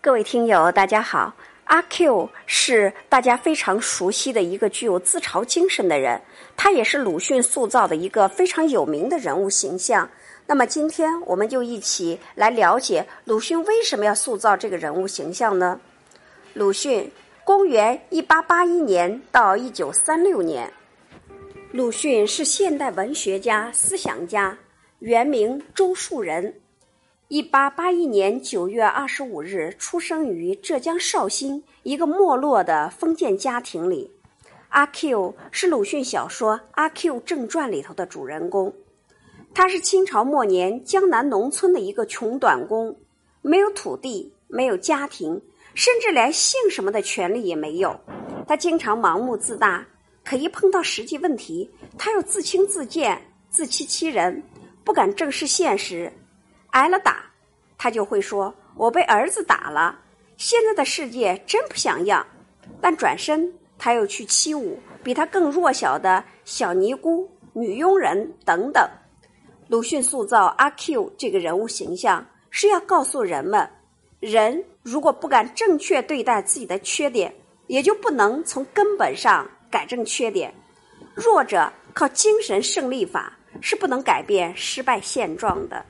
[0.00, 1.34] 各位听友，大家好。
[1.64, 6.22] 阿 Q 是大家非常熟悉的一个具有自嘲精神的人，
[6.56, 10.08] 他也是鲁迅塑造的一个非常有名的人物形象。
[10.46, 15.80] 那么今天我们就一起来了解鲁迅为什么要塑造这个人物形象呢？
[16.54, 17.10] 鲁迅，
[17.42, 20.72] 公元一八八一年到一九三六年。
[21.72, 24.56] 鲁迅是现代文学家、思想家，
[25.00, 26.54] 原名周树人。
[27.28, 34.10] 一八八一年九月二十五日出生于浙江绍兴一个没落的封建家庭里。
[34.70, 38.72] 阿 Q 是鲁迅小说《阿 Q 正传》里头的主人公。
[39.52, 42.96] 他是清朝末年江南农村的一个穷短工，
[43.42, 45.38] 没有土地，没有家庭，
[45.74, 47.94] 甚至连姓什么的权利也没有。
[48.46, 49.86] 他经常盲目自大，
[50.24, 54.42] 可一碰到实际问题，他又自轻自贱、自欺欺人，
[54.82, 56.10] 不敢正视现实。
[56.70, 57.24] 挨了打，
[57.76, 59.98] 他就会说：“我被儿子打了。”
[60.36, 62.24] 现在的世界真不像样。
[62.80, 68.88] 但转身他又去欺侮比他更弱小的小尼姑、女佣人等等。
[69.68, 73.68] 鲁迅塑造阿 Q 这个人物形象，是要告诉人们：
[74.20, 77.34] 人如果不敢正确对待自己的缺点，
[77.66, 80.54] 也就不能从根本上改正缺点。
[81.14, 85.84] 弱者靠精神胜利法是不能改变失败现状的。